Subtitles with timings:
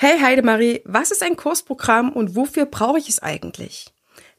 [0.00, 3.92] Hey Heidemarie, was ist ein Kursprogramm und wofür brauche ich es eigentlich?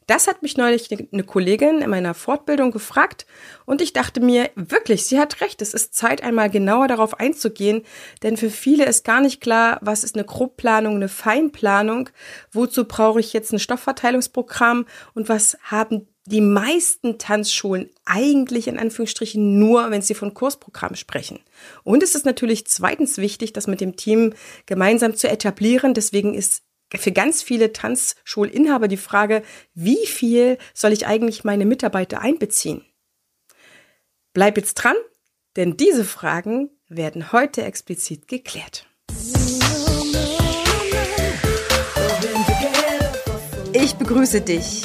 [0.06, 3.26] Das hat mich neulich eine Kollegin in meiner Fortbildung gefragt
[3.66, 7.82] und ich dachte mir, wirklich, sie hat recht, es ist Zeit, einmal genauer darauf einzugehen,
[8.22, 12.08] denn für viele ist gar nicht klar, was ist eine Grobplanung, eine Feinplanung,
[12.50, 19.58] wozu brauche ich jetzt ein Stoffverteilungsprogramm und was haben die meisten Tanzschulen eigentlich in Anführungsstrichen
[19.58, 21.40] nur, wenn sie von Kursprogramm sprechen.
[21.82, 24.34] Und es ist natürlich zweitens wichtig, das mit dem Team
[24.66, 25.94] gemeinsam zu etablieren.
[25.94, 26.62] Deswegen ist
[26.94, 29.42] für ganz viele Tanzschulinhaber die Frage,
[29.74, 32.84] wie viel soll ich eigentlich meine Mitarbeiter einbeziehen?
[34.32, 34.96] Bleib jetzt dran,
[35.56, 38.86] denn diese Fragen werden heute explizit geklärt.
[43.72, 44.84] Ich begrüße dich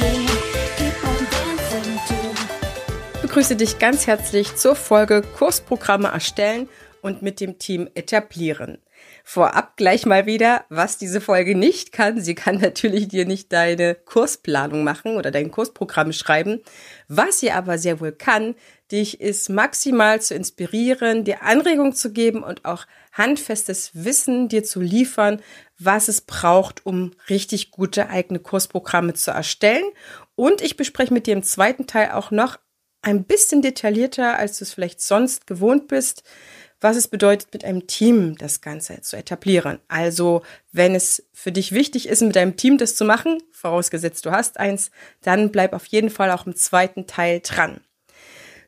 [3.31, 6.67] Begrüße dich ganz herzlich zur Folge Kursprogramme erstellen
[7.01, 8.79] und mit dem Team etablieren.
[9.23, 12.19] Vorab gleich mal wieder, was diese Folge nicht kann.
[12.19, 16.59] Sie kann natürlich dir nicht deine Kursplanung machen oder dein Kursprogramm schreiben.
[17.07, 18.53] Was sie aber sehr wohl kann,
[18.91, 24.81] dich ist maximal zu inspirieren, dir Anregung zu geben und auch handfestes Wissen dir zu
[24.81, 25.41] liefern,
[25.79, 29.85] was es braucht, um richtig gute eigene Kursprogramme zu erstellen.
[30.35, 32.57] Und ich bespreche mit dir im zweiten Teil auch noch
[33.01, 36.23] ein bisschen detaillierter, als du es vielleicht sonst gewohnt bist,
[36.79, 39.79] was es bedeutet, mit einem Team das Ganze zu etablieren.
[39.87, 44.31] Also, wenn es für dich wichtig ist, mit deinem Team das zu machen, vorausgesetzt du
[44.31, 44.89] hast eins,
[45.21, 47.81] dann bleib auf jeden Fall auch im zweiten Teil dran.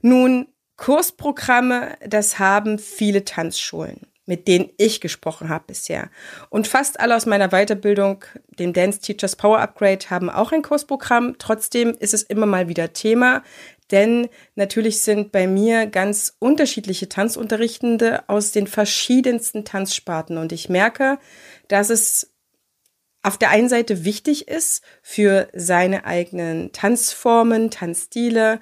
[0.02, 6.10] Nun, Kursprogramme, das haben viele Tanzschulen mit denen ich gesprochen habe bisher.
[6.50, 8.23] Und fast alle aus meiner Weiterbildung,
[8.58, 11.36] dem Dance Teachers Power Upgrade, haben auch ein Kursprogramm.
[11.39, 13.44] Trotzdem ist es immer mal wieder Thema,
[13.92, 20.38] denn natürlich sind bei mir ganz unterschiedliche Tanzunterrichtende aus den verschiedensten Tanzsparten.
[20.38, 21.20] Und ich merke,
[21.67, 22.33] dass es
[23.23, 28.60] auf der einen Seite wichtig ist, für seine eigenen Tanzformen, Tanzstile,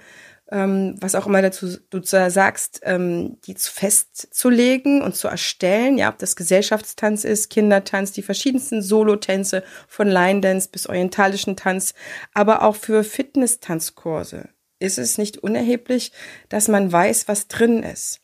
[0.52, 6.09] ähm, was auch immer dazu du sagst, ähm, die zu festzulegen und zu erstellen, ja,
[6.09, 11.94] ob das Gesellschaftstanz ist, Kindertanz, die verschiedensten Solotänze von Line Dance bis orientalischen Tanz,
[12.34, 14.50] aber auch für Fitness-Tanzkurse
[14.81, 16.12] ist es nicht unerheblich,
[16.50, 18.22] dass man weiß, was drin ist.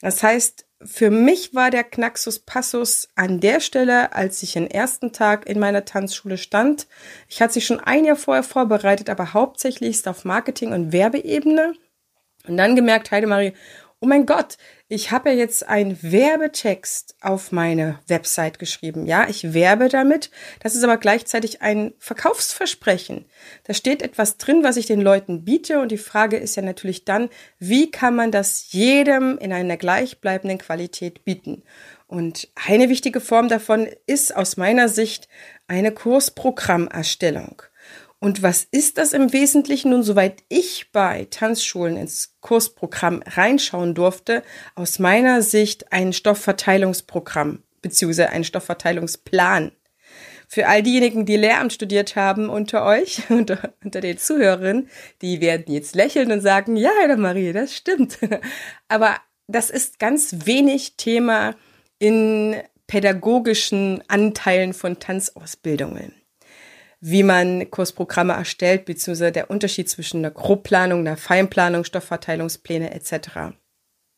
[0.00, 5.12] Das heißt, für mich war der Knaxus Passus an der Stelle, als ich den ersten
[5.12, 6.86] Tag in meiner Tanzschule stand.
[7.28, 11.74] Ich hatte sich schon ein Jahr vorher vorbereitet, aber hauptsächlich auf Marketing- und Werbeebene.
[12.46, 13.54] Und dann gemerkt, Heidemarie,
[14.00, 14.58] oh mein Gott,
[14.94, 19.06] ich habe ja jetzt einen Werbetext auf meine Website geschrieben.
[19.06, 20.30] Ja, ich werbe damit.
[20.60, 23.24] Das ist aber gleichzeitig ein Verkaufsversprechen.
[23.64, 25.80] Da steht etwas drin, was ich den Leuten biete.
[25.80, 27.28] Und die Frage ist ja natürlich dann,
[27.58, 31.64] wie kann man das jedem in einer gleichbleibenden Qualität bieten?
[32.06, 35.28] Und eine wichtige Form davon ist aus meiner Sicht
[35.66, 37.62] eine Kursprogrammerstellung.
[38.20, 39.90] Und was ist das im Wesentlichen?
[39.90, 44.42] Nun, soweit ich bei Tanzschulen ins Kursprogramm reinschauen durfte,
[44.74, 49.70] aus meiner Sicht ein Stoffverteilungsprogramm beziehungsweise ein Stoffverteilungsplan.
[50.48, 54.88] Für all diejenigen, die Lehramt studiert haben unter euch, unter, unter den Zuhörerinnen,
[55.22, 58.18] die werden jetzt lächeln und sagen, ja, Herr Marie, das stimmt.
[58.88, 61.54] Aber das ist ganz wenig Thema
[61.98, 66.12] in pädagogischen Anteilen von Tanzausbildungen
[67.06, 73.52] wie man Kursprogramme erstellt, beziehungsweise der Unterschied zwischen einer Grobplanung, einer Feinplanung, Stoffverteilungspläne etc.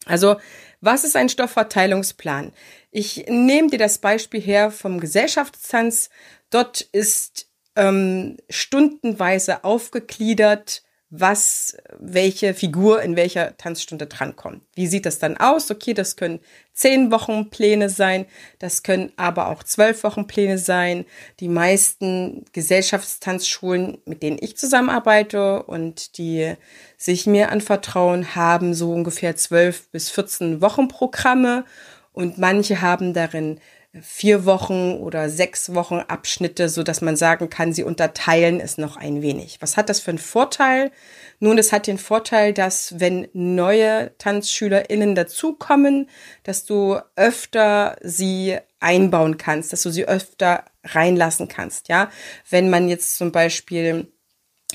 [0.05, 0.37] Also,
[0.81, 2.53] was ist ein Stoffverteilungsplan?
[2.93, 6.11] Ich nehme dir das Beispiel her vom Gesellschaftstanz.
[6.51, 10.85] Dort ist ähm, stundenweise aufgegliedert,
[11.21, 14.63] was, welche Figur in welcher Tanzstunde drankommt.
[14.75, 15.71] Wie sieht das dann aus?
[15.71, 16.41] Okay, das können
[16.73, 18.27] zehn Wochen Pläne sein,
[18.59, 21.05] das können aber auch zwölf Wochen Pläne sein.
[21.41, 26.55] Die meisten Gesellschaftstanzschulen, mit denen ich zusammenarbeite und die
[26.97, 31.65] sich mir anvertrauen, haben so ungefähr zwölf bis 14 Wochen Programme
[32.13, 33.61] und manche haben darin
[34.03, 38.97] vier Wochen oder sechs Wochen Abschnitte, so dass man sagen kann, sie unterteilen es noch
[38.97, 39.59] ein wenig.
[39.61, 40.91] Was hat das für einen Vorteil?
[41.39, 46.09] Nun, es hat den Vorteil, dass wenn neue TanzschülerInnen dazukommen,
[46.43, 52.11] dass du öfter sie einbauen kannst, dass du sie öfter reinlassen kannst, ja.
[52.49, 54.13] Wenn man jetzt zum Beispiel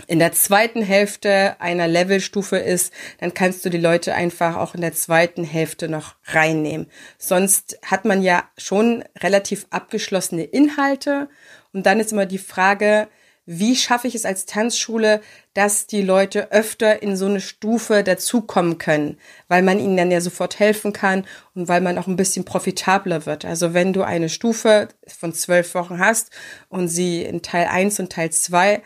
[0.08, 4.82] in der zweiten Hälfte einer Levelstufe ist, dann kannst du die Leute einfach auch in
[4.82, 6.88] der zweiten Hälfte noch reinnehmen.
[7.18, 11.30] Sonst hat man ja schon relativ abgeschlossene Inhalte
[11.74, 13.10] und dann ist immer die Frage,
[13.46, 15.20] wie schaffe ich es als Tanzschule,
[15.56, 19.18] dass die Leute öfter in so eine Stufe dazukommen können,
[19.48, 23.26] weil man ihnen dann ja sofort helfen kann und weil man auch ein bisschen profitabler
[23.26, 23.44] wird.
[23.44, 26.30] Also wenn du eine Stufe von zwölf Wochen hast
[26.70, 28.84] und sie in Teil eins und Teil zwei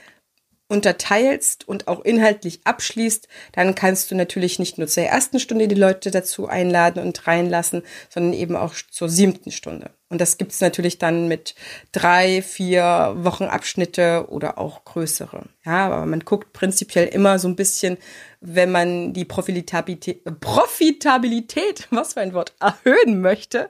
[0.67, 5.75] unterteilst und auch inhaltlich abschließt, dann kannst du natürlich nicht nur zur ersten Stunde die
[5.75, 9.91] Leute dazu einladen und reinlassen, sondern eben auch zur siebten Stunde.
[10.09, 11.55] Und das gibt's natürlich dann mit
[11.91, 15.43] drei, vier Wochenabschnitte oder auch größere.
[15.65, 17.97] Ja, aber man guckt prinzipiell immer so ein bisschen,
[18.39, 23.69] wenn man die Profitabilität, Profitabilität, was für ein Wort, erhöhen möchte,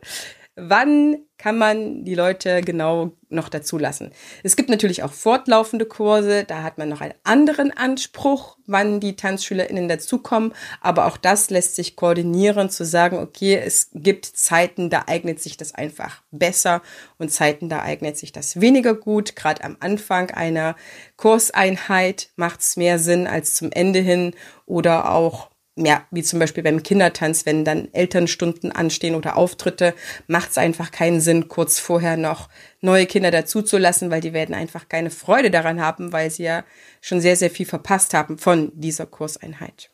[0.56, 4.12] wann kann man die Leute genau noch dazu lassen.
[4.42, 9.18] Es gibt natürlich auch fortlaufende Kurse, da hat man noch einen anderen Anspruch, wann die
[9.18, 15.04] TanzschülerInnen dazukommen, aber auch das lässt sich koordinieren, zu sagen, okay, es gibt Zeiten, da
[15.08, 16.82] eignet sich das einfach besser
[17.18, 19.36] und Zeiten, da eignet sich das weniger gut.
[19.36, 20.78] Gerade am Anfang einer
[21.18, 24.34] Kurseinheit macht es mehr Sinn als zum Ende hin
[24.66, 29.94] oder auch ja, wie zum Beispiel beim Kindertanz, wenn dann Elternstunden anstehen oder Auftritte,
[30.28, 32.48] macht es einfach keinen Sinn, kurz vorher noch
[32.80, 36.64] neue Kinder dazuzulassen, weil die werden einfach keine Freude daran haben, weil sie ja
[37.02, 39.90] schon sehr, sehr viel verpasst haben von dieser Kurseinheit.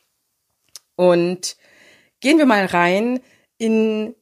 [0.95, 1.57] Und
[2.19, 3.19] gehen wir mal rein
[3.57, 4.13] in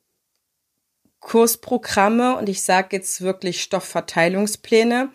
[1.20, 5.12] Kursprogramme und ich sage jetzt wirklich Stoffverteilungspläne.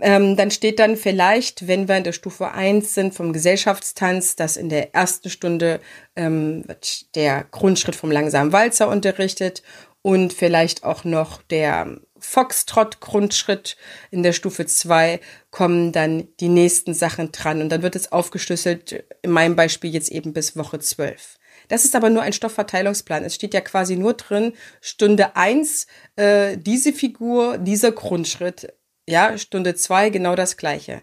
[0.00, 4.56] Ähm, dann steht dann vielleicht, wenn wir in der Stufe 1 sind vom Gesellschaftstanz, dass
[4.56, 5.80] in der ersten Stunde
[6.16, 9.62] ähm, wird der Grundschritt vom langsamen Walzer unterrichtet
[10.02, 13.76] und vielleicht auch noch der Foxtrot-Grundschritt.
[14.10, 15.20] In der Stufe 2
[15.50, 20.10] kommen dann die nächsten Sachen dran und dann wird es aufgeschlüsselt, in meinem Beispiel jetzt
[20.10, 21.38] eben bis Woche 12.
[21.68, 23.24] Das ist aber nur ein Stoffverteilungsplan.
[23.24, 25.86] Es steht ja quasi nur drin, Stunde 1,
[26.16, 28.72] äh, diese Figur, dieser Grundschritt
[29.08, 31.02] ja, Stunde zwei genau das Gleiche.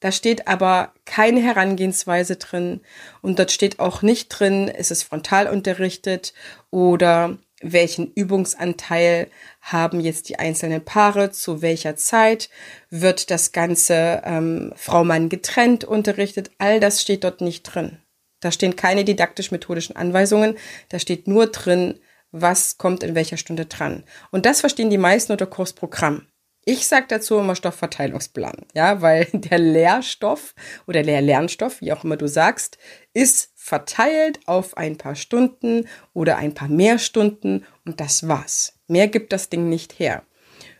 [0.00, 2.82] Da steht aber keine Herangehensweise drin
[3.22, 6.34] und dort steht auch nicht drin, ist es frontal unterrichtet
[6.70, 9.30] oder welchen Übungsanteil
[9.62, 12.50] haben jetzt die einzelnen Paare, zu welcher Zeit
[12.90, 16.50] wird das Ganze ähm, Frau-Mann getrennt unterrichtet.
[16.58, 17.98] All das steht dort nicht drin.
[18.40, 20.58] Da stehen keine didaktisch-methodischen Anweisungen,
[20.90, 21.98] da steht nur drin,
[22.30, 24.04] was kommt in welcher Stunde dran.
[24.30, 26.26] Und das verstehen die meisten unter Kursprogramm.
[26.68, 30.52] Ich sage dazu immer Stoffverteilungsplan, ja, weil der Lehrstoff
[30.88, 32.76] oder der Lernstoff, wie auch immer du sagst,
[33.14, 38.80] ist verteilt auf ein paar Stunden oder ein paar mehr Stunden und das war's.
[38.88, 40.24] Mehr gibt das Ding nicht her.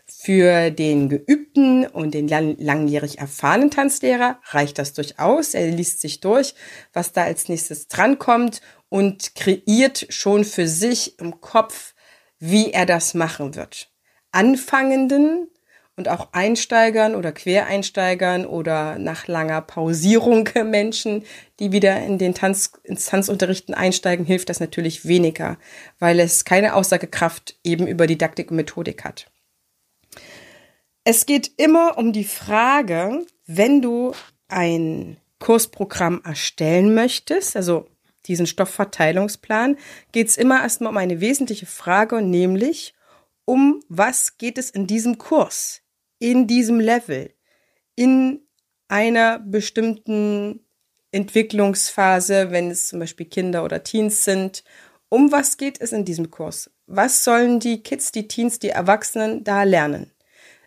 [0.08, 5.54] Für den geübten und den langjährig erfahrenen Tanzlehrer reicht das durchaus.
[5.54, 6.56] Er liest sich durch,
[6.92, 11.94] was da als nächstes drankommt und kreiert schon für sich im Kopf,
[12.40, 13.88] wie er das machen wird.
[14.32, 15.48] Anfangenden
[15.96, 21.24] und auch Einsteigern oder Quereinsteigern oder nach langer Pausierung Menschen,
[21.58, 25.58] die wieder in den Tanz, ins Tanzunterrichten einsteigen, hilft das natürlich weniger,
[25.98, 29.30] weil es keine Aussagekraft eben über Didaktik und Methodik hat.
[31.04, 34.12] Es geht immer um die Frage, wenn du
[34.48, 37.88] ein Kursprogramm erstellen möchtest, also
[38.26, 39.76] diesen Stoffverteilungsplan,
[40.12, 42.94] geht es immer erstmal um eine wesentliche Frage, nämlich
[43.44, 45.82] um was geht es in diesem Kurs?
[46.18, 47.32] In diesem Level,
[47.94, 48.40] in
[48.88, 50.60] einer bestimmten
[51.12, 54.64] Entwicklungsphase, wenn es zum Beispiel Kinder oder Teens sind.
[55.08, 56.70] Um was geht es in diesem Kurs?
[56.86, 60.12] Was sollen die Kids, die Teens, die Erwachsenen da lernen?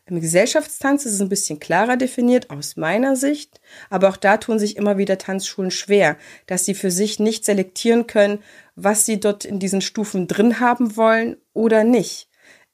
[0.06, 4.58] Im Gesellschaftstanz ist es ein bisschen klarer definiert aus meiner Sicht, aber auch da tun
[4.58, 8.40] sich immer wieder Tanzschulen schwer, dass sie für sich nicht selektieren können,
[8.76, 12.29] was sie dort in diesen Stufen drin haben wollen oder nicht.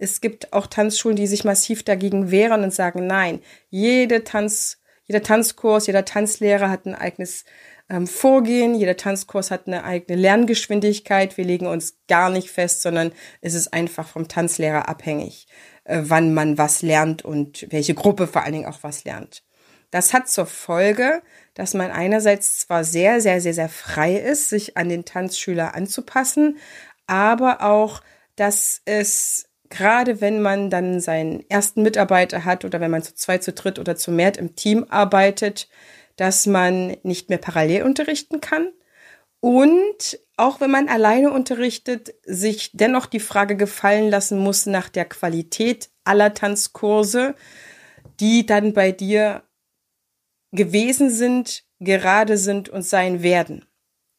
[0.05, 3.39] Es gibt auch Tanzschulen, die sich massiv dagegen wehren und sagen, nein,
[3.71, 7.43] jede Tanz, jeder Tanzkurs, jeder Tanzlehrer hat ein eigenes
[7.89, 11.37] ähm, Vorgehen, jeder Tanzkurs hat eine eigene Lerngeschwindigkeit.
[11.37, 15.47] Wir legen uns gar nicht fest, sondern es ist einfach vom Tanzlehrer abhängig,
[15.85, 19.43] äh, wann man was lernt und welche Gruppe vor allen Dingen auch was lernt.
[19.89, 21.23] Das hat zur Folge,
[21.55, 26.59] dass man einerseits zwar sehr, sehr, sehr, sehr frei ist, sich an den Tanzschüler anzupassen,
[27.07, 28.01] aber auch,
[28.35, 33.43] dass es gerade wenn man dann seinen ersten Mitarbeiter hat oder wenn man zu zweit,
[33.43, 35.69] zu dritt oder zu mehr im Team arbeitet,
[36.17, 38.69] dass man nicht mehr parallel unterrichten kann
[39.41, 45.05] Und auch wenn man alleine unterrichtet, sich dennoch die Frage gefallen lassen muss nach der
[45.05, 47.35] Qualität aller Tanzkurse,
[48.19, 49.43] die dann bei dir
[50.51, 53.65] gewesen sind, gerade sind und sein werden.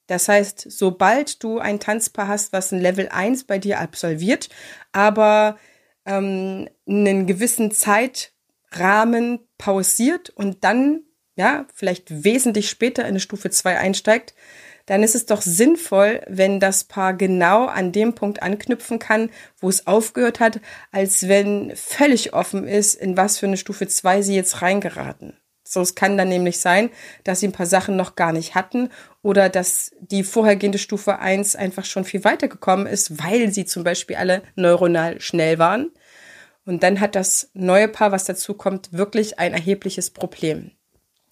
[0.06, 4.48] Das heißt, sobald du ein Tanzpaar hast, was ein Level 1 bei dir absolviert,
[4.92, 5.58] aber
[6.04, 11.02] ähm, einen gewissen Zeitrahmen pausiert und dann,
[11.34, 14.34] ja, vielleicht wesentlich später in eine Stufe 2 einsteigt,
[14.86, 19.68] dann ist es doch sinnvoll, wenn das Paar genau an dem Punkt anknüpfen kann, wo
[19.68, 20.60] es aufgehört hat,
[20.92, 25.36] als wenn völlig offen ist, in was für eine Stufe 2 sie jetzt reingeraten.
[25.68, 26.90] So, es kann dann nämlich sein,
[27.24, 28.90] dass sie ein paar Sachen noch gar nicht hatten
[29.22, 33.82] oder dass die vorhergehende Stufe 1 einfach schon viel weiter gekommen ist, weil sie zum
[33.82, 35.90] Beispiel alle neuronal schnell waren.
[36.64, 40.70] Und dann hat das neue Paar, was dazu kommt, wirklich ein erhebliches Problem.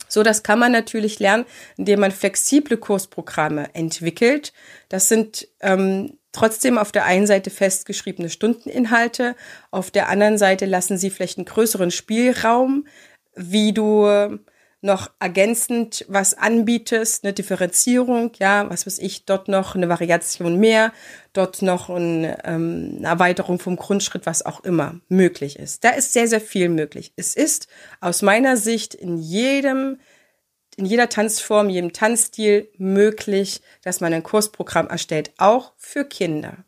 [0.08, 1.44] So, das kann man natürlich lernen,
[1.76, 4.52] indem man flexible Kursprogramme entwickelt.
[4.88, 9.34] Das sind ähm, trotzdem auf der einen Seite festgeschriebene Stundeninhalte,
[9.70, 12.86] auf der anderen Seite lassen sie vielleicht einen größeren Spielraum,
[13.36, 14.38] wie du
[14.84, 20.92] noch ergänzend was anbietest, eine Differenzierung, ja, was weiß ich, dort noch eine Variation mehr,
[21.32, 25.84] dort noch ein, ähm, eine Erweiterung vom Grundschritt, was auch immer möglich ist.
[25.84, 27.14] Da ist sehr, sehr viel möglich.
[27.16, 27.66] Es ist
[28.02, 29.98] aus meiner Sicht in jedem,
[30.76, 36.58] in jeder Tanzform, jedem Tanzstil möglich, dass man ein Kursprogramm erstellt, auch für Kinder.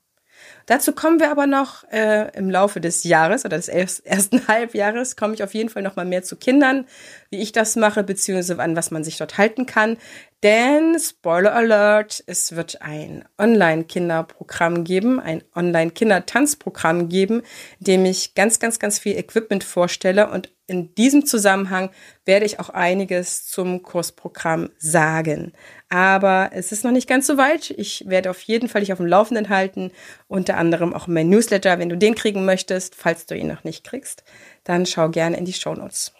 [0.67, 3.69] Dazu kommen wir aber noch äh, im Laufe des Jahres oder des
[4.05, 6.87] ersten Halbjahres, komme ich auf jeden Fall noch mal mehr zu Kindern,
[7.31, 9.97] wie ich das mache, beziehungsweise an was man sich dort halten kann.
[10.43, 17.43] Denn, Spoiler Alert, es wird ein Online-Kinderprogramm geben, ein Online-Kindertanzprogramm geben,
[17.81, 20.31] dem ich ganz, ganz, ganz viel Equipment vorstelle.
[20.31, 21.91] Und in diesem Zusammenhang
[22.27, 25.55] werde ich auch einiges zum Kursprogramm sagen.
[25.89, 27.71] Aber es ist noch nicht ganz so weit.
[27.71, 29.91] Ich werde auf jeden Fall dich auf dem Laufenden halten.
[30.29, 32.95] Unter anderem auch mein Newsletter, wenn du den kriegen möchtest.
[32.95, 34.23] Falls du ihn noch nicht kriegst,
[34.65, 36.13] dann schau gerne in die Show Notes.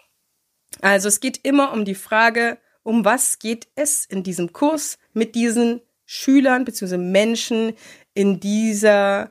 [0.81, 2.57] Also es geht immer um die Frage,
[2.87, 6.95] um was geht es in diesem Kurs mit diesen Schülern bzw.
[6.95, 7.73] Menschen
[8.13, 9.29] in dieser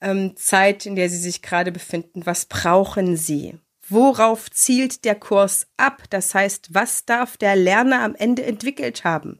[0.00, 2.24] ähm, Zeit, in der sie sich gerade befinden.
[2.24, 3.58] Was brauchen sie?
[3.86, 6.04] Worauf zielt der Kurs ab?
[6.08, 9.38] Das heißt, was darf der Lerner am Ende entwickelt haben?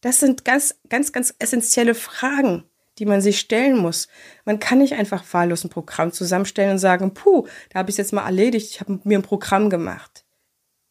[0.00, 2.64] Das sind ganz, ganz, ganz essentielle Fragen,
[2.98, 4.08] die man sich stellen muss.
[4.46, 7.98] Man kann nicht einfach wahllos ein Programm zusammenstellen und sagen, puh, da habe ich es
[7.98, 10.24] jetzt mal erledigt, ich habe mir ein Programm gemacht.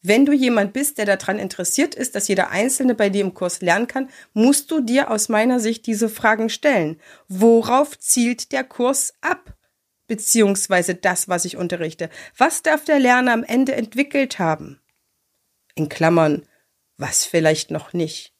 [0.02, 3.62] Wenn du jemand bist, der daran interessiert ist, dass jeder Einzelne bei dir im Kurs
[3.62, 7.02] lernen kann, musst du dir aus meiner Sicht diese Fragen stellen.
[7.28, 9.58] Worauf zielt der Kurs ab?
[10.08, 12.10] Beziehungsweise das, was ich unterrichte.
[12.38, 14.82] Was darf der Lerner am Ende entwickelt haben?
[15.76, 16.48] In Klammern,
[16.98, 18.34] was vielleicht noch nicht.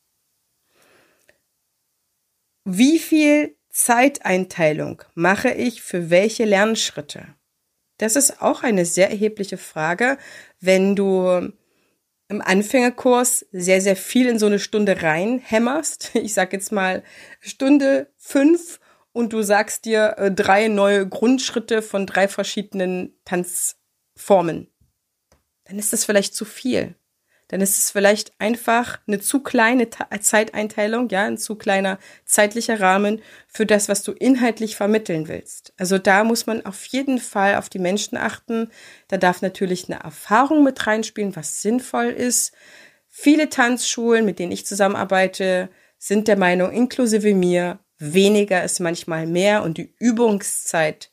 [2.64, 7.36] Wie viel Zeiteinteilung mache ich für welche Lernschritte?
[8.00, 10.18] Das ist auch eine sehr erhebliche Frage,
[10.60, 11.52] wenn du
[12.30, 16.12] im Anfängerkurs sehr, sehr viel in so eine Stunde reinhämmerst.
[16.16, 17.04] Ich sag jetzt mal
[17.42, 18.80] Stunde fünf
[19.12, 24.72] und du sagst dir äh, drei neue Grundschritte von drei verschiedenen Tanzformen.
[25.66, 26.96] Dann ist das vielleicht zu viel
[27.50, 33.22] dann ist es vielleicht einfach eine zu kleine Zeiteinteilung, ja, ein zu kleiner zeitlicher Rahmen
[33.48, 35.74] für das, was du inhaltlich vermitteln willst.
[35.78, 38.70] Also da muss man auf jeden Fall auf die Menschen achten.
[39.08, 42.54] Da darf natürlich eine Erfahrung mit reinspielen, was sinnvoll ist.
[43.08, 49.64] Viele Tanzschulen, mit denen ich zusammenarbeite, sind der Meinung, inklusive mir, weniger ist manchmal mehr
[49.64, 51.12] und die Übungszeit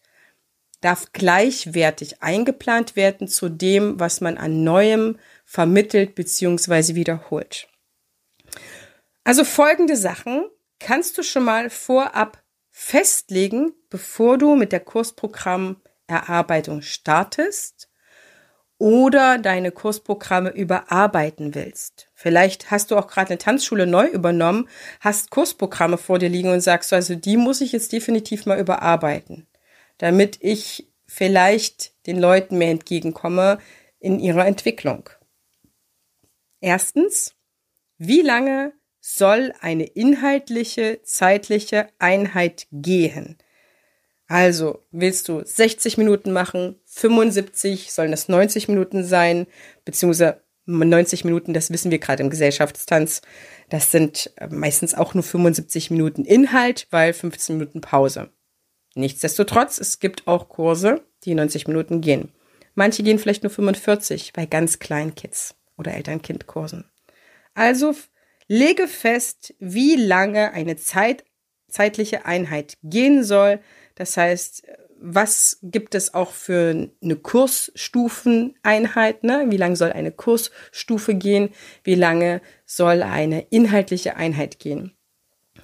[0.83, 6.97] darf gleichwertig eingeplant werden zu dem, was man an Neuem vermittelt bzw.
[6.97, 7.69] wiederholt.
[9.25, 10.45] Also folgende Sachen
[10.79, 17.89] kannst du schon mal vorab festlegen, bevor du mit der Kursprogrammerarbeitung startest
[18.79, 22.09] oder deine Kursprogramme überarbeiten willst.
[22.15, 24.69] Vielleicht hast du auch gerade eine Tanzschule neu übernommen,
[25.01, 29.47] hast Kursprogramme vor dir liegen und sagst, also die muss ich jetzt definitiv mal überarbeiten,
[29.97, 33.59] damit ich vielleicht den Leuten mehr entgegenkomme
[33.99, 35.09] in ihrer Entwicklung.
[36.67, 37.37] Erstens,
[37.97, 43.39] wie lange soll eine inhaltliche, zeitliche Einheit gehen?
[44.27, 49.47] Also, willst du 60 Minuten machen, 75, sollen das 90 Minuten sein,
[49.85, 53.23] beziehungsweise 90 Minuten, das wissen wir gerade im Gesellschaftstanz,
[53.69, 58.33] das sind äh, meistens auch nur 75 Minuten Inhalt, weil 15 Minuten Pause.
[58.97, 62.33] Nichtsdestotrotz, es gibt auch Kurse, die 90 Minuten gehen.
[62.75, 66.91] Manche gehen vielleicht nur 45 bei ganz kleinen Kids oder Eltern-Kind-Kursen.
[67.55, 67.95] Also
[68.49, 71.25] Lege fest, wie lange eine Zeit,
[71.69, 73.59] zeitliche Einheit gehen soll.
[73.97, 74.63] Das heißt,
[74.99, 79.25] was gibt es auch für eine Kursstufeneinheit?
[79.25, 79.47] Ne?
[79.49, 81.51] Wie lange soll eine Kursstufe gehen?
[81.83, 84.93] Wie lange soll eine inhaltliche Einheit gehen?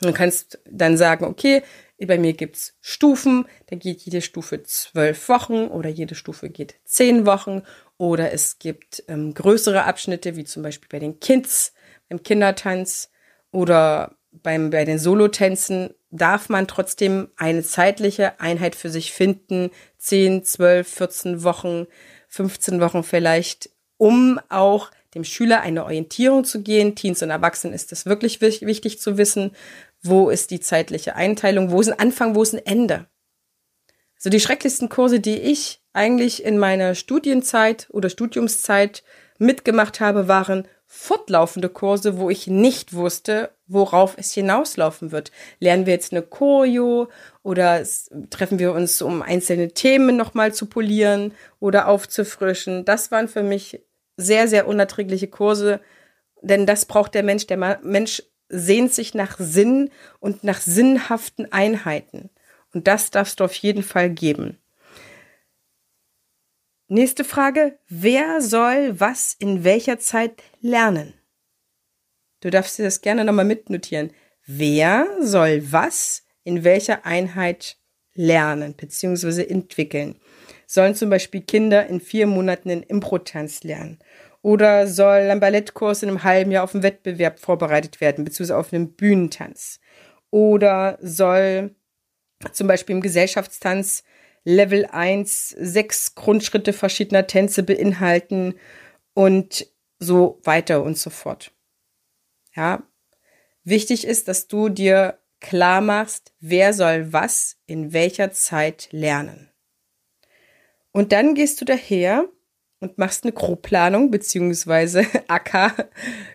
[0.00, 1.62] Du kannst dann sagen, okay,
[2.06, 7.26] bei mir gibt's Stufen, da geht jede Stufe zwölf Wochen oder jede Stufe geht zehn
[7.26, 7.62] Wochen
[7.98, 11.72] oder es gibt ähm, größere Abschnitte, wie zum Beispiel bei den Kids,
[12.08, 13.10] beim Kindertanz
[13.50, 20.44] oder beim, bei den Solotänzen darf man trotzdem eine zeitliche Einheit für sich finden, 10,
[20.44, 21.86] 12, 14 Wochen,
[22.28, 26.94] 15 Wochen vielleicht, um auch dem Schüler eine Orientierung zu gehen.
[26.94, 29.52] Teens und Erwachsenen ist es wirklich wichtig zu wissen,
[30.02, 33.06] wo ist die zeitliche Einteilung, wo ist ein Anfang, wo ist ein Ende.
[34.16, 39.02] Also die schrecklichsten Kurse, die ich eigentlich in meiner Studienzeit oder Studiumszeit
[39.38, 45.32] mitgemacht habe, waren fortlaufende Kurse, wo ich nicht wusste, worauf es hinauslaufen wird.
[45.58, 47.08] Lernen wir jetzt eine Choreo
[47.42, 47.82] oder
[48.28, 52.84] treffen wir uns, um einzelne Themen nochmal zu polieren oder aufzufrischen.
[52.84, 53.80] Das waren für mich
[54.18, 55.80] sehr, sehr unerträgliche Kurse,
[56.42, 57.46] denn das braucht der Mensch.
[57.46, 62.28] Der Mensch sehnt sich nach Sinn und nach sinnhaften Einheiten.
[62.74, 64.58] Und das darfst du auf jeden Fall geben.
[66.94, 67.78] Nächste Frage.
[67.88, 71.14] Wer soll was in welcher Zeit lernen?
[72.40, 74.10] Du darfst dir das gerne nochmal mitnotieren.
[74.44, 77.78] Wer soll was in welcher Einheit
[78.12, 79.42] lernen bzw.
[79.42, 80.20] entwickeln?
[80.66, 83.98] Sollen zum Beispiel Kinder in vier Monaten in Impro-Tanz lernen?
[84.42, 88.70] Oder soll ein Ballettkurs in einem halben Jahr auf einen Wettbewerb vorbereitet werden, beziehungsweise auf
[88.70, 89.80] einen Bühnentanz?
[90.28, 91.74] Oder soll
[92.52, 94.04] zum Beispiel im Gesellschaftstanz
[94.44, 98.54] Level 1 sechs Grundschritte verschiedener Tänze beinhalten
[99.14, 99.66] und
[99.98, 101.52] so weiter und so fort.
[102.54, 102.82] Ja,
[103.64, 109.50] wichtig ist, dass du dir klar machst, wer soll was in welcher Zeit lernen.
[110.92, 112.28] Und dann gehst du daher
[112.80, 115.88] und machst eine Grobplanung beziehungsweise AK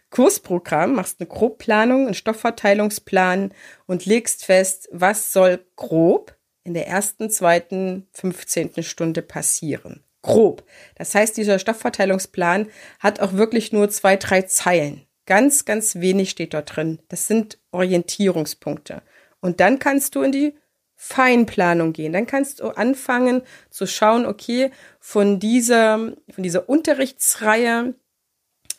[0.09, 3.53] Kursprogramm, machst eine Grobplanung, einen Stoffverteilungsplan
[3.85, 6.36] und legst fest, was soll grob
[6.67, 8.83] in der ersten, zweiten, 15.
[8.83, 10.03] Stunde passieren.
[10.21, 10.63] Grob.
[10.95, 12.67] Das heißt, dieser Stoffverteilungsplan
[12.99, 15.03] hat auch wirklich nur zwei, drei Zeilen.
[15.25, 16.99] Ganz, ganz wenig steht dort drin.
[17.07, 19.01] Das sind Orientierungspunkte.
[19.39, 20.53] Und dann kannst du in die
[20.95, 22.11] Feinplanung gehen.
[22.11, 25.97] Dann kannst du anfangen zu schauen, okay, von dieser,
[26.29, 27.93] von dieser Unterrichtsreihe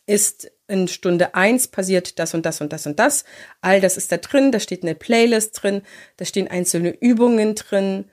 [0.06, 3.24] ist in Stunde eins passiert das und das und das und das.
[3.60, 5.82] All das ist da drin, da steht eine Playlist drin,
[6.18, 8.04] da stehen einzelne Übungen drin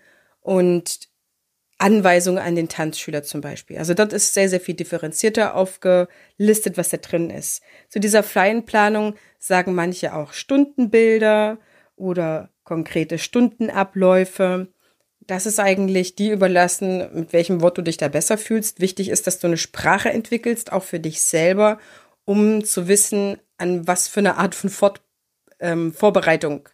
[0.42, 1.10] und
[1.78, 3.78] Anweisungen an den Tanzschüler zum Beispiel.
[3.78, 7.62] Also dort ist sehr, sehr viel differenzierter aufgelistet, was da drin ist.
[7.90, 11.58] Zu dieser freien Planung sagen manche auch Stundenbilder
[11.98, 14.70] oder konkrete Stundenabläufe.
[15.28, 18.80] Das ist eigentlich die überlassen, mit welchem Wort du dich da besser fühlst.
[18.80, 21.80] Wichtig ist, dass du eine Sprache entwickelst, auch für dich selber,
[22.26, 25.02] um zu wissen, an was für eine Art von Fort,
[25.60, 26.68] ähm, Vorbereitung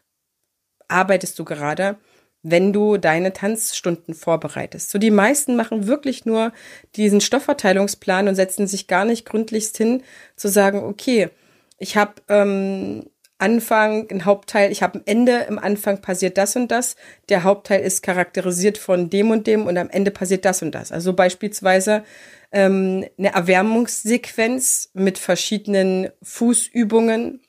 [0.88, 1.98] arbeitest du gerade,
[2.44, 4.90] wenn du deine Tanzstunden vorbereitest.
[4.90, 6.52] So die meisten machen wirklich nur
[6.96, 10.04] diesen Stoffverteilungsplan und setzen sich gar nicht gründlichst hin
[10.36, 11.30] zu sagen, okay,
[11.78, 13.06] ich habe ähm,
[13.42, 16.96] Anfang, ein Hauptteil, ich habe ein Ende, im Anfang passiert das und das.
[17.30, 20.92] Der Hauptteil ist charakterisiert von dem und dem und am Ende passiert das und das.
[20.92, 22.04] Also beispielsweise
[22.52, 27.42] ähm, eine Erwärmungssequenz mit verschiedenen Fußübungen.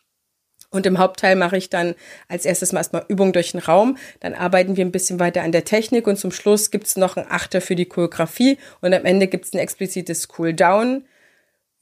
[0.70, 1.94] Und im Hauptteil mache ich dann
[2.28, 3.98] als erstes mal erstmal Übung durch den Raum.
[4.20, 7.26] Dann arbeiten wir ein bisschen weiter an der Technik und zum Schluss gibt's noch ein
[7.28, 11.04] Achter für die Choreografie und am Ende gibt's ein explizites Cool-Down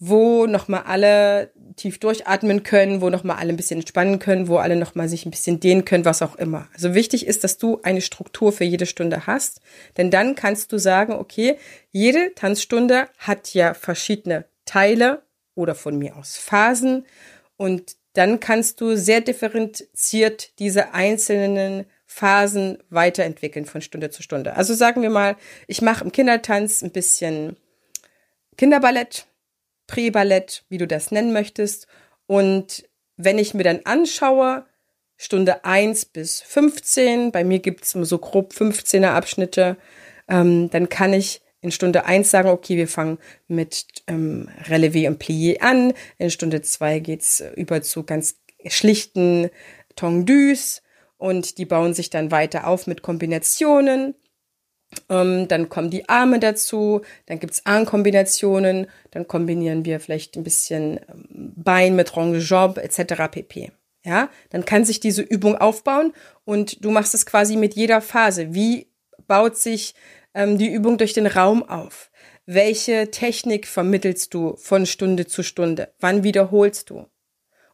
[0.03, 4.75] wo nochmal alle tief durchatmen können, wo nochmal alle ein bisschen entspannen können, wo alle
[4.75, 6.69] nochmal sich ein bisschen dehnen können, was auch immer.
[6.73, 9.61] Also wichtig ist, dass du eine Struktur für jede Stunde hast,
[9.99, 11.59] denn dann kannst du sagen, okay,
[11.93, 15.23] jede Tanzstunde hat ja verschiedene Teile
[15.55, 17.05] oder von mir aus Phasen
[17.59, 24.57] und dann kannst du sehr differenziert diese einzelnen Phasen weiterentwickeln von Stunde zu Stunde.
[24.57, 25.37] Also sagen wir mal,
[25.67, 27.57] ich mache im Kindertanz ein bisschen
[28.57, 29.27] Kinderballett,
[29.91, 31.89] Prä-Ballett, wie du das nennen möchtest.
[32.27, 34.65] Und wenn ich mir dann anschaue,
[35.17, 39.77] Stunde 1 bis 15, bei mir gibt es so grob 15er Abschnitte,
[40.29, 45.21] ähm, dann kann ich in Stunde 1 sagen, okay, wir fangen mit ähm, Relevé und
[45.21, 45.93] Plié an.
[46.19, 49.51] In Stunde 2 geht's über zu ganz schlichten
[49.97, 50.83] Tondus
[51.19, 54.15] und die bauen sich dann weiter auf mit Kombinationen.
[55.09, 60.99] Ähm, dann kommen die Arme dazu, dann gibt's Armkombinationen, dann kombinieren wir vielleicht ein bisschen
[61.09, 63.31] ähm, Bein mit Ronge-Job etc.
[63.31, 63.73] pp.
[64.05, 66.13] Ja, dann kann sich diese Übung aufbauen
[66.45, 68.55] und du machst es quasi mit jeder Phase.
[68.55, 68.89] Wie
[69.27, 69.95] baut sich
[70.35, 72.11] ähm, die Übung durch den Raum auf?
[72.47, 75.93] Welche Technik vermittelst du von Stunde zu Stunde?
[76.01, 77.07] Wann wiederholst du?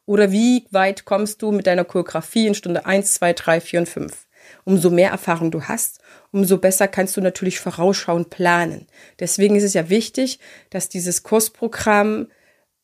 [0.04, 3.88] Oder wie weit kommst du mit deiner Choreografie in Stunde 1, 2, 3, 4 und
[3.88, 4.25] 5?
[4.68, 6.00] Umso mehr Erfahrung du hast,
[6.32, 8.88] umso besser kannst du natürlich vorausschauend planen.
[9.20, 12.26] Deswegen ist es ja wichtig, dass dieses Kursprogramm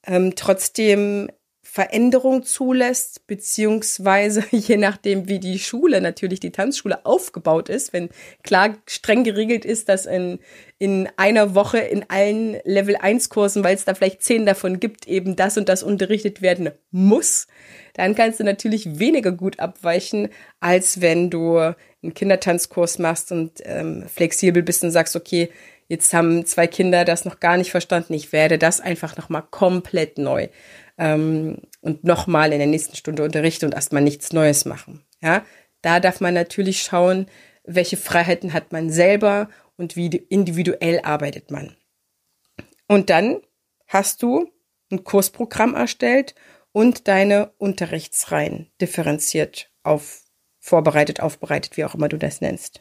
[0.06, 1.28] ähm, trotzdem
[1.72, 8.10] Veränderung zulässt, beziehungsweise je nachdem, wie die Schule, natürlich die Tanzschule aufgebaut ist, wenn
[8.42, 10.38] klar streng geregelt ist, dass in,
[10.76, 15.08] in einer Woche in allen Level 1 Kursen, weil es da vielleicht zehn davon gibt,
[15.08, 17.46] eben das und das unterrichtet werden muss,
[17.94, 20.28] dann kannst du natürlich weniger gut abweichen,
[20.60, 25.48] als wenn du einen Kindertanzkurs machst und ähm, flexibel bist und sagst, okay,
[25.88, 30.18] jetzt haben zwei Kinder das noch gar nicht verstanden, ich werde das einfach nochmal komplett
[30.18, 30.48] neu
[30.98, 35.04] ähm, und nochmal in der nächsten Stunde unterrichten und erstmal nichts Neues machen.
[35.20, 35.44] Ja,
[35.82, 37.26] da darf man natürlich schauen,
[37.64, 41.76] welche Freiheiten hat man selber und wie individuell arbeitet man.
[42.88, 43.40] Und dann
[43.86, 44.50] hast du
[44.90, 46.34] ein Kursprogramm erstellt
[46.72, 50.22] und deine Unterrichtsreihen differenziert auf
[50.58, 52.80] vorbereitet, aufbereitet, wie auch immer du das nennst.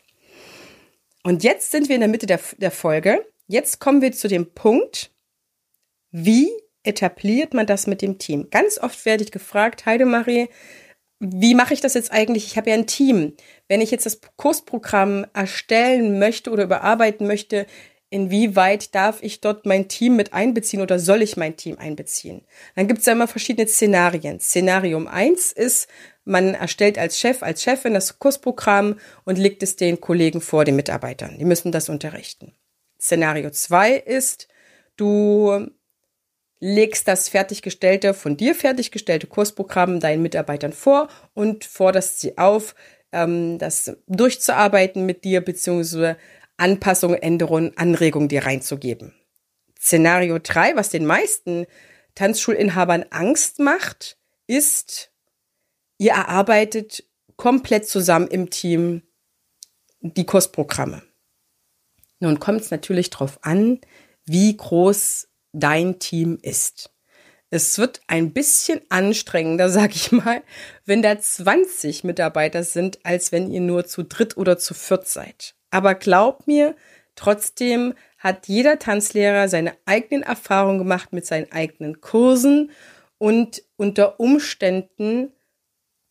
[1.24, 3.26] Und jetzt sind wir in der Mitte der, der Folge.
[3.48, 5.12] Jetzt kommen wir zu dem Punkt,
[6.12, 6.50] wie
[6.84, 8.48] etabliert man das mit dem Team?
[8.50, 10.50] Ganz oft werde ich gefragt, Heidemarie,
[11.20, 12.48] wie mache ich das jetzt eigentlich?
[12.48, 13.34] Ich habe ja ein Team.
[13.68, 17.68] Wenn ich jetzt das Kursprogramm erstellen möchte oder überarbeiten möchte,
[18.10, 22.46] inwieweit darf ich dort mein Team mit einbeziehen oder soll ich mein Team einbeziehen?
[22.76, 24.40] Dann gibt es ja immer verschiedene Szenarien.
[24.40, 25.88] Szenarium eins ist,
[26.26, 30.76] man erstellt als Chef, als Chefin das Kursprogramm und legt es den Kollegen vor, den
[30.76, 31.38] Mitarbeitern.
[31.38, 32.54] Die müssen das unterrichten.
[33.00, 34.48] Szenario zwei ist,
[34.98, 35.68] du
[36.62, 42.76] legst das fertiggestellte, von dir fertiggestellte Kursprogramm deinen Mitarbeitern vor und forderst sie auf,
[43.12, 46.18] ähm, das durchzuarbeiten mit dir, beziehungsweise
[46.58, 49.14] Anpassungen, Änderungen, Anregungen dir reinzugeben.
[49.78, 51.66] Szenario drei, was den meisten
[52.14, 55.12] Tanzschulinhabern Angst macht, ist,
[55.98, 57.04] ihr erarbeitet
[57.36, 59.02] komplett zusammen im Team
[60.02, 61.02] die Kursprogramme.
[62.20, 63.82] Nun kommt es natürlich darauf an,
[64.26, 66.92] wie groß dein Team ist.
[67.50, 70.42] Es wird ein bisschen anstrengender, sag ich mal,
[70.86, 75.56] wenn da 20 Mitarbeiter sind, als wenn ihr nur zu dritt oder zu viert seid.
[75.70, 76.76] Aber glaub mir,
[77.16, 82.72] trotzdem hat jeder Tanzlehrer seine eigenen Erfahrungen gemacht mit seinen eigenen Kursen
[83.18, 85.34] und unter Umständen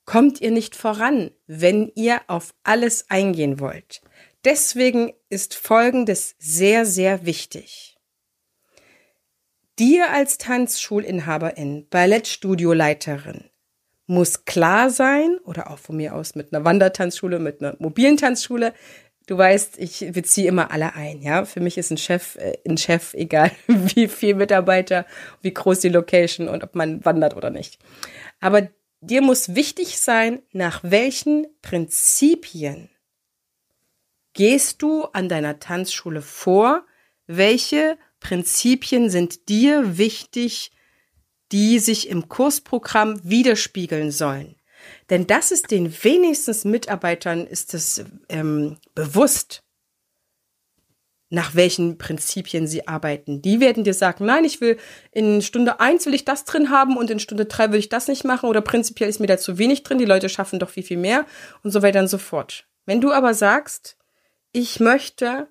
[0.04, 4.02] kommt ihr nicht voran, wenn ihr auf alles eingehen wollt.
[4.44, 7.89] Deswegen ist Folgendes sehr, sehr wichtig.
[9.80, 13.44] Dir als Tanzschulinhaberin, Ballettstudioleiterin
[14.06, 18.74] muss klar sein, oder auch von mir aus mit einer Wandertanzschule, mit einer mobilen Tanzschule.
[19.26, 21.46] Du weißt, ich beziehe immer alle ein, ja.
[21.46, 25.06] Für mich ist ein Chef äh, ein Chef, egal wie viel Mitarbeiter,
[25.40, 27.78] wie groß die Location und ob man wandert oder nicht.
[28.38, 28.68] Aber
[29.00, 32.90] dir muss wichtig sein, nach welchen Prinzipien
[34.34, 36.84] gehst du an deiner Tanzschule vor,
[37.26, 40.70] welche Prinzipien sind dir wichtig,
[41.52, 44.56] die sich im Kursprogramm widerspiegeln sollen.
[45.10, 49.62] Denn das ist den wenigsten Mitarbeitern ist es ähm, bewusst,
[51.30, 53.40] nach welchen Prinzipien sie arbeiten.
[53.40, 54.78] Die werden dir sagen, nein, ich will
[55.12, 58.08] in Stunde eins will ich das drin haben und in Stunde drei will ich das
[58.08, 60.82] nicht machen oder prinzipiell ist mir da zu wenig drin, die Leute schaffen doch viel,
[60.82, 61.24] viel mehr
[61.62, 62.66] und so weiter und so fort.
[62.84, 63.96] Wenn du aber sagst,
[64.52, 65.46] ich möchte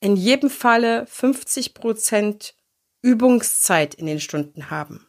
[0.00, 2.54] in jedem Falle 50 Prozent
[3.02, 5.06] Übungszeit in den Stunden haben,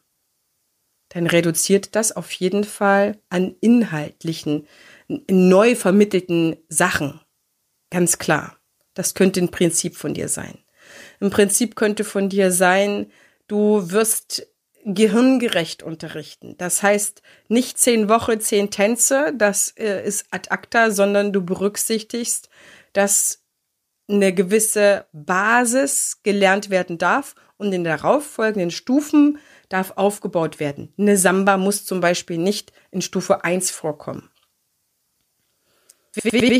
[1.08, 4.66] dann reduziert das auf jeden Fall an inhaltlichen,
[5.08, 7.20] neu vermittelten Sachen.
[7.90, 8.58] Ganz klar.
[8.94, 10.58] Das könnte ein Prinzip von dir sein.
[11.20, 13.10] Im Prinzip könnte von dir sein,
[13.46, 14.46] du wirst
[14.84, 16.56] gehirngerecht unterrichten.
[16.58, 22.48] Das heißt, nicht zehn Wochen, zehn Tänze, das äh, ist ad acta, sondern du berücksichtigst,
[22.92, 23.41] dass
[24.08, 29.38] eine gewisse Basis gelernt werden darf und in darauffolgenden Stufen
[29.68, 30.92] darf aufgebaut werden.
[30.98, 34.28] Eine Samba muss zum Beispiel nicht in Stufe 1 vorkommen.
[36.14, 36.52] Wichtig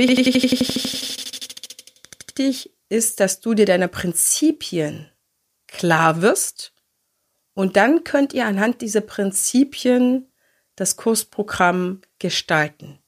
[2.89, 5.11] ist, dass du dir deiner Prinzipien
[5.67, 6.73] klar wirst
[7.55, 10.33] und dann könnt ihr anhand dieser Prinzipien
[10.75, 12.99] das Kursprogramm gestalten.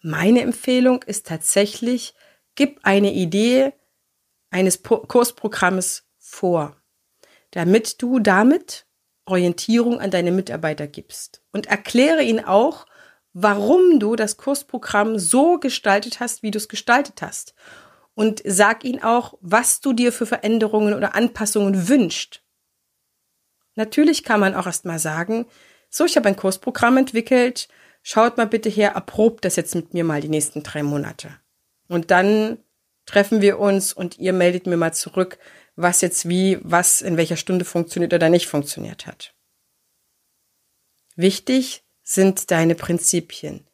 [0.00, 2.14] Meine Empfehlung ist tatsächlich,
[2.56, 3.72] gib eine Idee
[4.50, 6.76] eines Kursprogrammes vor,
[7.52, 8.86] damit du damit
[9.26, 12.86] Orientierung an deine Mitarbeiter gibst und erkläre ihnen auch,
[13.32, 17.54] warum du das Kursprogramm so gestaltet hast, wie du es gestaltet hast.
[18.14, 22.42] Und sag ihnen auch, was du dir für Veränderungen oder Anpassungen wünscht.
[23.74, 25.44] Natürlich kann man auch erst mal sagen,
[25.90, 27.68] so, ich habe ein Kursprogramm entwickelt,
[28.02, 31.28] schaut mal bitte her, erprobt das jetzt mit mir mal die nächsten drei Monate.
[31.88, 32.58] Und dann
[33.04, 35.38] treffen wir uns und ihr meldet mir mal zurück,
[35.76, 39.34] was jetzt wie, was in welcher Stunde funktioniert oder nicht funktioniert hat.
[41.14, 43.66] Wichtig sind deine Prinzipien.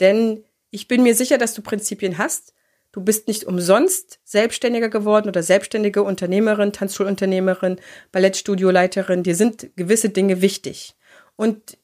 [0.00, 2.54] Denn ich bin mir sicher, dass du Prinzipien hast.
[2.92, 7.80] Du bist nicht umsonst Selbstständiger geworden oder selbstständige Unternehmerin, Tanzschulunternehmerin,
[8.12, 9.22] Ballettstudioleiterin.
[9.22, 10.94] Dir sind gewisse Dinge wichtig.
[11.36, 11.78] Und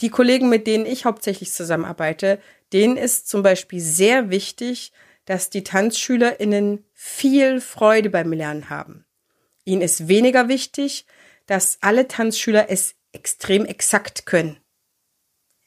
[0.00, 2.40] die Kollegen, mit denen ich hauptsächlich zusammenarbeite,
[2.72, 4.92] denen ist zum Beispiel sehr wichtig,
[5.24, 9.04] dass die TanzschülerInnen viel Freude beim Lernen haben.
[9.64, 11.06] Ihnen ist weniger wichtig,
[11.46, 14.58] dass alle Tanzschüler es extrem exakt können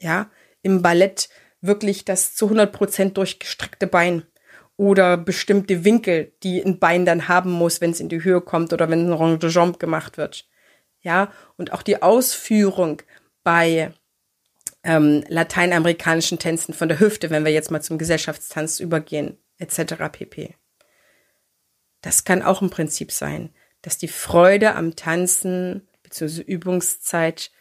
[0.01, 0.29] ja,
[0.61, 1.29] im Ballett
[1.61, 4.23] wirklich das zu 100 Prozent durchgestreckte Bein
[4.77, 8.73] oder bestimmte Winkel, die ein Bein dann haben muss, wenn es in die Höhe kommt
[8.73, 10.47] oder wenn ein Rond de Jambe gemacht wird.
[11.01, 13.01] Ja, und auch die Ausführung
[13.43, 13.93] bei
[14.83, 19.95] ähm, lateinamerikanischen Tänzen von der Hüfte, wenn wir jetzt mal zum Gesellschaftstanz übergehen, etc.
[20.11, 20.55] pp.
[22.01, 26.41] Das kann auch ein Prinzip sein, dass die Freude am Tanzen bzw.
[26.41, 27.51] Übungszeit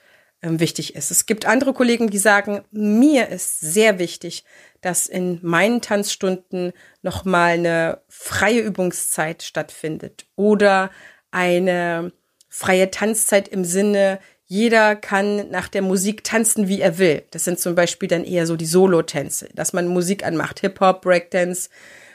[0.43, 1.11] ähm, wichtig ist.
[1.11, 4.45] Es gibt andere Kollegen, die sagen, mir ist sehr wichtig,
[4.81, 10.91] dass in meinen Tanzstunden nochmal eine freie Übungszeit stattfindet oder
[11.31, 12.13] eine
[12.49, 14.19] freie Tanzzeit im Sinne,
[14.51, 17.23] jeder kann nach der Musik tanzen, wie er will.
[17.31, 21.71] Das sind zum Beispiel dann eher so die Solo-Tänze, dass man Musik anmacht, Hip-Hop, Breakdance,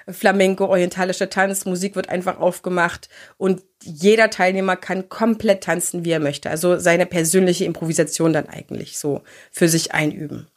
[0.09, 6.19] Flamenco, orientalischer Tanz, Musik wird einfach aufgemacht und jeder Teilnehmer kann komplett tanzen, wie er
[6.19, 6.49] möchte.
[6.49, 10.49] Also seine persönliche Improvisation dann eigentlich so für sich einüben.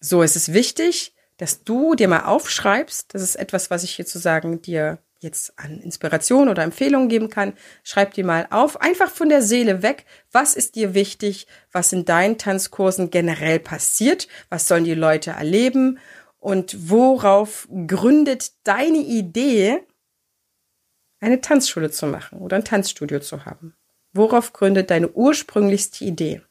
[0.00, 4.04] So, es ist wichtig, dass du dir mal aufschreibst, das ist etwas, was ich hier
[4.04, 9.10] zu sagen dir jetzt an Inspiration oder Empfehlungen geben kann, schreib dir mal auf, einfach
[9.10, 14.68] von der Seele weg, was ist dir wichtig, was in deinen Tanzkursen generell passiert, was
[14.68, 15.98] sollen die Leute erleben?
[16.38, 19.82] Und worauf gründet deine Idee,
[21.20, 23.74] eine Tanzschule zu machen oder ein Tanzstudio zu haben?
[24.12, 26.42] Worauf gründet deine ursprünglichste Idee?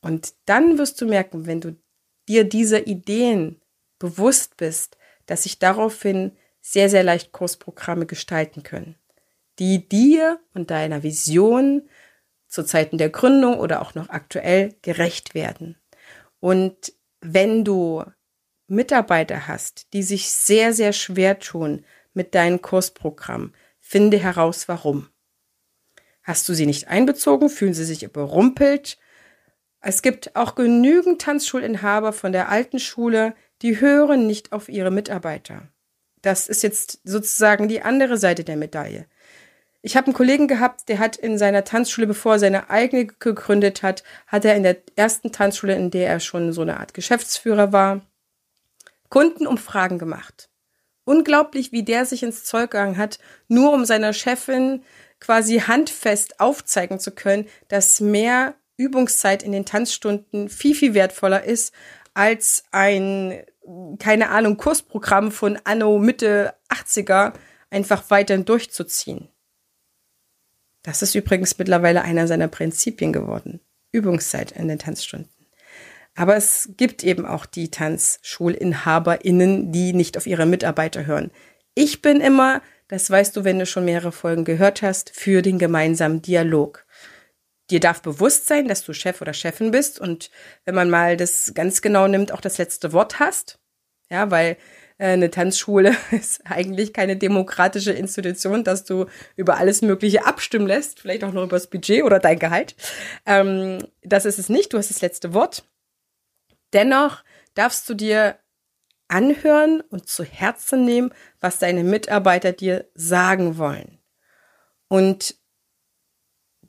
[0.00, 1.76] Und dann wirst du merken, wenn du
[2.28, 3.60] dir dieser Ideen
[3.98, 4.96] bewusst bist,
[5.30, 8.96] dass sich daraufhin sehr, sehr leicht Kursprogramme gestalten können,
[9.60, 11.88] die dir und deiner Vision
[12.48, 15.80] zu Zeiten der Gründung oder auch noch aktuell gerecht werden.
[16.40, 18.02] Und wenn du
[18.66, 25.10] Mitarbeiter hast, die sich sehr, sehr schwer tun mit deinem Kursprogramm, finde heraus, warum.
[26.24, 27.50] Hast du sie nicht einbezogen?
[27.50, 28.98] Fühlen sie sich überrumpelt?
[29.80, 35.68] Es gibt auch genügend Tanzschulinhaber von der alten Schule, die hören nicht auf ihre Mitarbeiter.
[36.22, 39.06] Das ist jetzt sozusagen die andere Seite der Medaille.
[39.82, 43.82] Ich habe einen Kollegen gehabt, der hat in seiner Tanzschule, bevor er seine eigene gegründet
[43.82, 47.72] hat, hat er in der ersten Tanzschule, in der er schon so eine Art Geschäftsführer
[47.72, 48.02] war,
[49.08, 50.50] Kundenumfragen gemacht.
[51.04, 54.84] Unglaublich, wie der sich ins Zeug gegangen hat, nur um seiner Chefin
[55.18, 61.72] quasi handfest aufzeigen zu können, dass mehr Übungszeit in den Tanzstunden viel, viel wertvoller ist
[62.14, 63.42] als ein,
[63.98, 67.34] keine Ahnung, Kursprogramm von Anno Mitte 80er
[67.70, 69.28] einfach weiterhin durchzuziehen.
[70.82, 73.60] Das ist übrigens mittlerweile einer seiner Prinzipien geworden.
[73.92, 75.30] Übungszeit in den Tanzstunden.
[76.14, 81.30] Aber es gibt eben auch die TanzschulinhaberInnen, die nicht auf ihre Mitarbeiter hören.
[81.74, 85.58] Ich bin immer, das weißt du, wenn du schon mehrere Folgen gehört hast, für den
[85.58, 86.86] gemeinsamen Dialog.
[87.70, 90.30] Dir darf bewusst sein, dass du Chef oder Chefin bist und
[90.64, 93.58] wenn man mal das ganz genau nimmt, auch das letzte Wort hast.
[94.10, 94.56] Ja, weil
[94.98, 99.06] äh, eine Tanzschule ist eigentlich keine demokratische Institution, dass du
[99.36, 102.74] über alles Mögliche abstimmen lässt, vielleicht auch noch über das Budget oder dein Gehalt.
[103.24, 105.64] Ähm, das ist es nicht, du hast das letzte Wort.
[106.72, 108.36] Dennoch darfst du dir
[109.08, 113.98] anhören und zu Herzen nehmen, was deine Mitarbeiter dir sagen wollen.
[114.88, 115.36] Und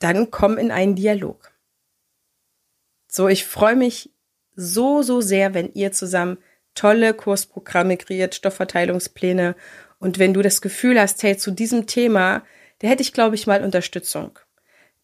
[0.04, 1.52] dann komm in einen Dialog.
[3.08, 4.12] So, ich freue mich
[4.56, 6.38] so, so sehr, wenn ihr zusammen
[6.76, 9.56] tolle Kursprogramme kreiert, Stoffverteilungspläne.
[10.00, 12.44] Und wenn du das Gefühl hast, hey, zu diesem Thema,
[12.80, 14.40] da hätte ich, glaube ich, mal Unterstützung,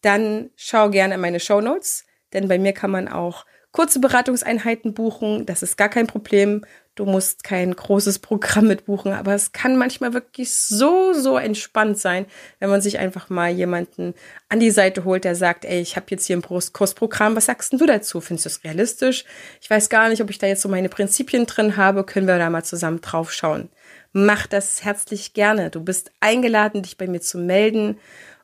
[0.00, 4.94] dann schau gerne in meine Show Notes, denn bei mir kann man auch kurze Beratungseinheiten
[4.94, 5.46] buchen.
[5.46, 6.64] Das ist gar kein Problem.
[6.98, 12.26] Du musst kein großes Programm mitbuchen, aber es kann manchmal wirklich so, so entspannt sein,
[12.58, 14.14] wenn man sich einfach mal jemanden
[14.48, 17.70] an die Seite holt, der sagt, ey, ich habe jetzt hier ein Kursprogramm, was sagst
[17.70, 18.20] denn du dazu?
[18.20, 19.24] Findest du es realistisch?
[19.60, 22.36] Ich weiß gar nicht, ob ich da jetzt so meine Prinzipien drin habe, können wir
[22.36, 23.68] da mal zusammen drauf schauen.
[24.12, 25.70] Mach das herzlich gerne.
[25.70, 27.96] Du bist eingeladen, dich bei mir zu melden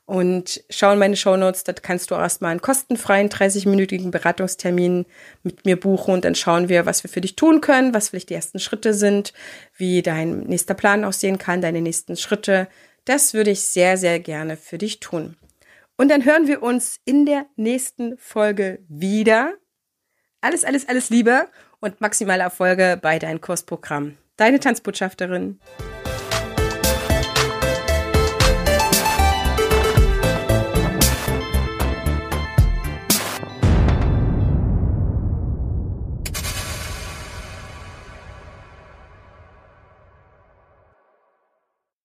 [0.07, 5.07] und schau in meine Shownotes, da kannst du erstmal einen kostenfreien 30-minütigen Beratungstermin
[5.43, 8.29] mit mir buchen und dann schauen wir, was wir für dich tun können, was vielleicht
[8.29, 9.33] die ersten Schritte sind,
[9.77, 12.69] wie dein nächster Plan aussehen kann, deine nächsten Schritte.
[13.07, 15.37] Das würde ich sehr, sehr gerne für dich tun.
[15.97, 19.55] Und dann hören wir uns in der nächsten Folge wieder.
[20.40, 21.49] Alles, alles, alles Liebe
[21.81, 24.19] und maximale Erfolge bei deinem Kursprogramm.
[24.37, 25.61] Deine Tanzbotschafterin.